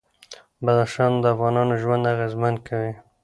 [0.65, 2.93] بدخشان د افغانانو ژوند اغېزمن کوي.